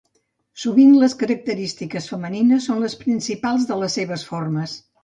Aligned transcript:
Sovint 0.61 0.95
les 1.03 1.15
característiques 1.19 2.09
femenines 2.15 2.69
són 2.71 2.83
les 2.87 2.99
principals 3.07 3.71
de 3.73 3.83
les 3.85 4.01
seves 4.03 4.31
formes. 4.35 4.81